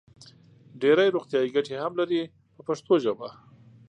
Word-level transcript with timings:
ډېرې 0.81 1.13
روغتیايي 1.15 1.49
ګټې 1.55 1.75
هم 1.83 1.93
لري 1.99 2.21
په 2.55 2.61
پښتو 2.67 2.93
ژبه. 3.03 3.29